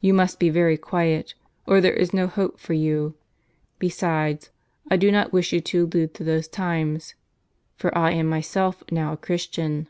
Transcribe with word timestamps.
"You 0.00 0.14
must 0.14 0.38
be 0.38 0.48
very 0.48 0.78
quiet, 0.78 1.34
or 1.66 1.82
there 1.82 1.92
is 1.92 2.14
no 2.14 2.26
hope 2.26 2.58
for 2.58 2.72
you. 2.72 3.16
Besides, 3.78 4.48
I 4.90 4.96
do 4.96 5.12
not 5.12 5.30
wish 5.30 5.52
you 5.52 5.60
to 5.60 5.84
allude 5.84 6.14
to 6.14 6.24
those 6.24 6.48
times; 6.48 7.14
for 7.76 7.92
I 7.94 8.12
am 8.12 8.28
myself 8.28 8.82
now 8.90 9.12
a 9.12 9.18
Christian." 9.18 9.88